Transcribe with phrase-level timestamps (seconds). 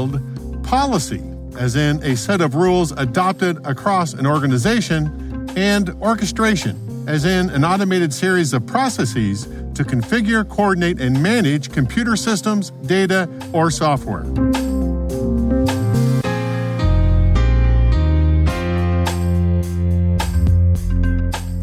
[0.00, 1.22] Spelled policy,
[1.58, 7.64] as in a set of rules adopted across an organization, and orchestration, as in an
[7.66, 9.44] automated series of processes
[9.74, 14.22] to configure, coordinate, and manage computer systems, data, or software.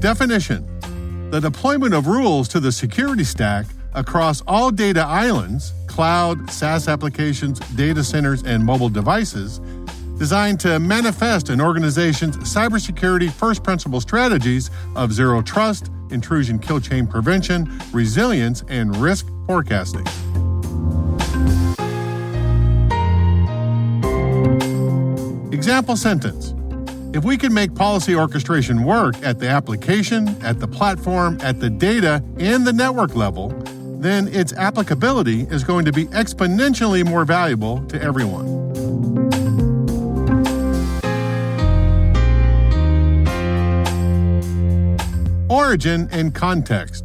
[0.00, 3.66] Definition The deployment of rules to the security stack
[3.96, 9.58] across all data islands, cloud, SaaS applications, data centers, and mobile devices,
[10.18, 17.06] designed to manifest an organization's cybersecurity first principle strategies of zero trust, intrusion kill chain
[17.06, 20.06] prevention, resilience, and risk forecasting.
[25.52, 26.52] Example sentence
[27.16, 31.70] if we can make policy orchestration work at the application, at the platform, at the
[31.70, 33.48] data, and the network level,
[34.06, 38.46] then its applicability is going to be exponentially more valuable to everyone.
[45.50, 47.04] Origin and context.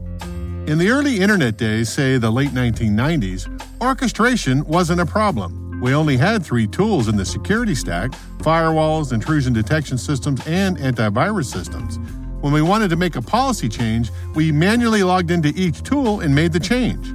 [0.68, 3.50] In the early internet days, say the late 1990s,
[3.82, 5.82] orchestration wasn't a problem.
[5.82, 11.46] We only had three tools in the security stack firewalls, intrusion detection systems, and antivirus
[11.46, 12.00] systems.
[12.42, 16.34] When we wanted to make a policy change, we manually logged into each tool and
[16.34, 17.14] made the change.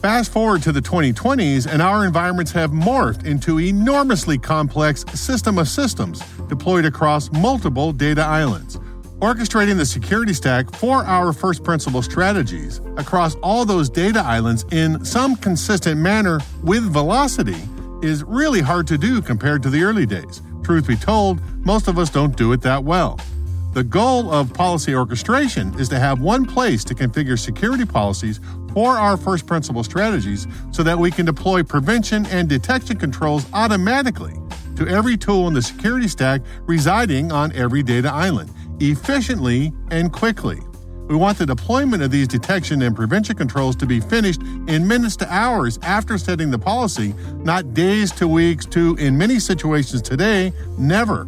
[0.00, 5.68] Fast forward to the 2020s, and our environments have morphed into enormously complex system of
[5.68, 8.78] systems deployed across multiple data islands.
[9.20, 15.04] Orchestrating the security stack for our first principle strategies across all those data islands in
[15.04, 17.60] some consistent manner with velocity
[18.02, 20.40] is really hard to do compared to the early days.
[20.62, 23.18] Truth be told, most of us don't do it that well.
[23.74, 28.38] The goal of policy orchestration is to have one place to configure security policies
[28.72, 34.34] for our first principle strategies so that we can deploy prevention and detection controls automatically
[34.76, 38.48] to every tool in the security stack residing on every data island,
[38.78, 40.60] efficiently and quickly.
[41.08, 45.16] We want the deployment of these detection and prevention controls to be finished in minutes
[45.16, 50.52] to hours after setting the policy, not days to weeks to, in many situations today,
[50.78, 51.26] never.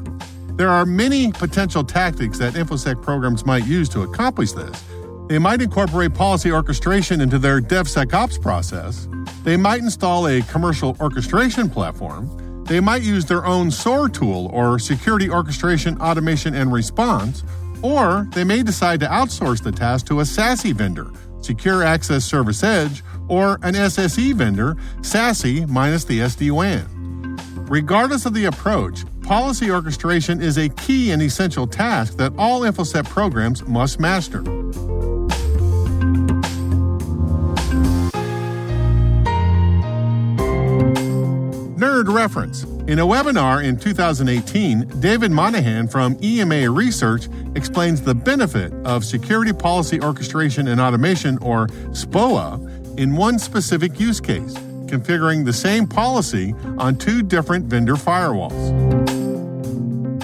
[0.57, 4.83] There are many potential tactics that InfoSec programs might use to accomplish this.
[5.29, 9.09] They might incorporate policy orchestration into their DevSecOps process.
[9.45, 12.65] They might install a commercial orchestration platform.
[12.65, 17.43] They might use their own SOAR tool or security orchestration, automation, and response
[17.83, 22.63] or they may decide to outsource the task to a SASE vendor, Secure Access Service
[22.63, 27.37] Edge, or an SSE vendor, SASE minus the SD WAN.
[27.69, 33.09] Regardless of the approach, policy orchestration is a key and essential task that all InfoSec
[33.09, 34.41] programs must master.
[41.75, 42.63] Nerd reference.
[42.87, 49.53] In a webinar in 2018, David Monahan from EMA Research explains the benefit of Security
[49.53, 54.55] Policy Orchestration and Automation, or SPOA, in one specific use case,
[54.87, 59.06] configuring the same policy on two different vendor firewalls.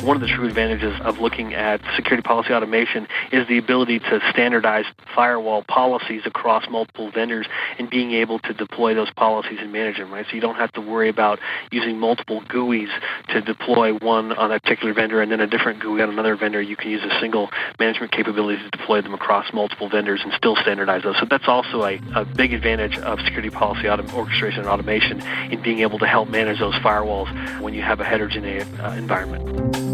[0.02, 4.20] One of the true advantages of looking at security policy automation is the ability to
[4.30, 4.84] standardize
[5.14, 7.46] firewall policies across multiple vendors
[7.78, 10.26] and being able to deploy those policies and manage them, right?
[10.28, 11.38] So you don't have to worry about
[11.70, 12.88] using multiple GUIs
[13.28, 16.60] to deploy one on a particular vendor and then a different GUI on another vendor.
[16.60, 20.56] You can use a single management capability to deploy them across multiple vendors and still
[20.56, 21.16] standardize those.
[21.20, 25.20] So that's also a, a big advantage of security policy autom- orchestration and automation
[25.52, 29.91] in being able to help manage those firewalls when you have a heterogeneous uh, environment.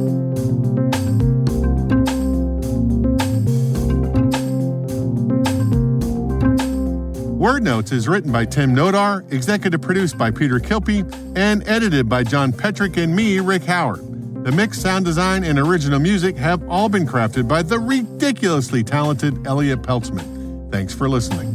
[7.38, 11.04] Word Notes is written by Tim Nodar, executive produced by Peter Kilpe,
[11.36, 14.00] and edited by John Petrick and me, Rick Howard.
[14.44, 19.46] The mix, sound design, and original music have all been crafted by the ridiculously talented
[19.46, 20.72] Elliot Peltzman.
[20.72, 21.54] Thanks for listening.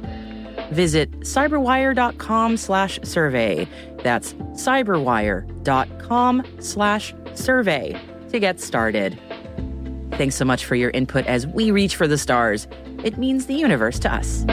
[0.71, 3.67] visit cyberwire.com slash survey.
[4.03, 8.01] That's cyberwire.com slash survey
[8.31, 9.19] to get started.
[10.13, 12.67] Thanks so much for your input as we reach for the stars.
[13.03, 14.45] It means the universe to us.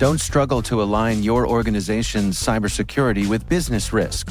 [0.00, 4.30] Don't struggle to align your organization's cybersecurity with business risk.